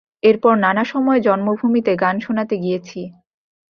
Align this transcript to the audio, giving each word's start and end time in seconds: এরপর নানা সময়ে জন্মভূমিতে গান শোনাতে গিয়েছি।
এরপর 0.23 0.53
নানা 0.57 0.83
সময়ে 0.91 1.19
জন্মভূমিতে 1.27 1.91
গান 2.03 2.15
শোনাতে 2.19 2.55
গিয়েছি। 2.63 2.99